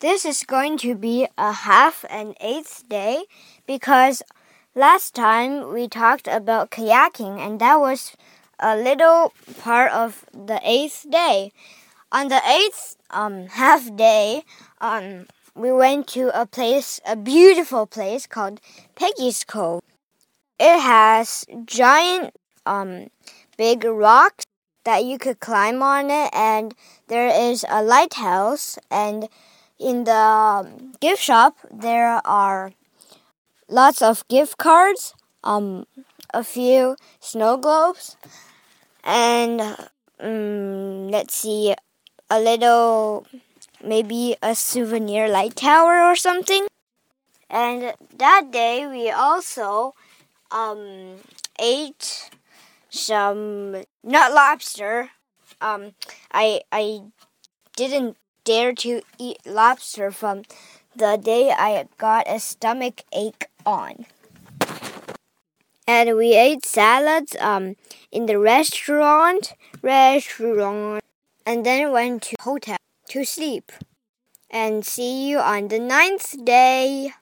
This 0.00 0.24
is 0.24 0.44
going 0.44 0.78
to 0.78 0.94
be 0.94 1.28
a 1.36 1.52
half 1.52 2.06
and 2.08 2.34
eighth 2.40 2.88
day 2.88 3.24
because 3.66 4.22
last 4.74 5.14
time 5.14 5.74
we 5.74 5.88
talked 5.88 6.26
about 6.26 6.70
kayaking 6.70 7.38
and 7.38 7.60
that 7.60 7.78
was 7.78 8.16
a 8.58 8.78
little 8.78 9.34
part 9.60 9.92
of 9.92 10.24
the 10.32 10.58
eighth 10.64 11.04
day. 11.10 11.52
On 12.10 12.28
the 12.28 12.40
eighth 12.48 12.96
um, 13.10 13.46
half 13.60 13.94
day, 13.94 14.44
um, 14.80 15.26
we 15.54 15.70
went 15.70 16.06
to 16.16 16.30
a 16.32 16.46
place, 16.46 16.98
a 17.06 17.14
beautiful 17.14 17.86
place 17.86 18.26
called 18.26 18.58
Peggy's 18.94 19.44
Cove. 19.44 19.82
It 20.58 20.80
has 20.80 21.44
giant, 21.66 22.34
um, 22.64 23.08
big 23.58 23.84
rocks 23.84 24.46
that 24.84 25.04
you 25.04 25.18
could 25.18 25.40
climb 25.40 25.82
on 25.82 26.08
it, 26.10 26.30
and 26.32 26.74
there 27.08 27.28
is 27.28 27.66
a 27.68 27.82
lighthouse 27.82 28.78
and 28.90 29.28
in 29.80 30.04
the 30.04 30.70
gift 31.00 31.22
shop, 31.22 31.56
there 31.72 32.20
are 32.26 32.72
lots 33.68 34.02
of 34.02 34.26
gift 34.28 34.58
cards, 34.58 35.14
um, 35.44 35.86
a 36.34 36.44
few 36.44 36.96
snow 37.20 37.56
globes, 37.56 38.16
and 39.04 39.60
um, 40.20 41.08
let's 41.08 41.34
see, 41.34 41.74
a 42.30 42.40
little, 42.40 43.26
maybe 43.82 44.36
a 44.42 44.54
souvenir 44.54 45.28
light 45.28 45.56
tower 45.56 46.02
or 46.02 46.16
something. 46.16 46.66
And 47.50 47.94
that 48.16 48.50
day, 48.52 48.86
we 48.86 49.10
also 49.10 49.94
um, 50.50 51.16
ate 51.58 52.30
some 52.90 53.84
not 54.04 54.32
lobster. 54.32 55.10
Um, 55.60 55.94
I 56.32 56.62
I 56.72 57.02
didn't 57.76 58.16
dare 58.44 58.72
to 58.74 59.02
eat 59.18 59.38
lobster 59.46 60.10
from 60.10 60.42
the 60.94 61.16
day 61.16 61.50
I 61.50 61.86
got 61.98 62.28
a 62.28 62.38
stomach 62.40 63.02
ache 63.12 63.46
on. 63.64 64.06
And 65.86 66.16
we 66.16 66.34
ate 66.34 66.64
salads 66.64 67.36
um, 67.40 67.76
in 68.12 68.26
the 68.26 68.38
restaurant, 68.38 69.54
restaurant, 69.82 71.02
and 71.44 71.66
then 71.66 71.90
went 71.92 72.22
to 72.22 72.36
hotel 72.40 72.76
to 73.08 73.24
sleep. 73.24 73.72
And 74.50 74.84
see 74.84 75.28
you 75.28 75.38
on 75.38 75.68
the 75.68 75.78
ninth 75.78 76.44
day. 76.44 77.12